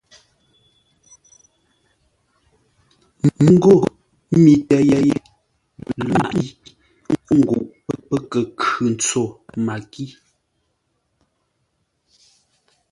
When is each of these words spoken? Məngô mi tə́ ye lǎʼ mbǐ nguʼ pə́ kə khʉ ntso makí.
Məngô 3.43 3.73
mi 4.43 4.53
tə́ 4.69 4.81
ye 4.89 4.99
lǎʼ 5.09 5.25
mbǐ 6.27 6.41
nguʼ 7.37 7.63
pə́ 8.07 8.19
kə 8.31 8.39
khʉ 8.59 8.71
ntso 8.93 9.23
makí. 9.65 10.05